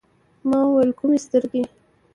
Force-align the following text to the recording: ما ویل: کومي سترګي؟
ما 0.47 0.59
ویل: 0.71 0.91
کومي 0.99 1.17
سترګي؟ 1.25 1.61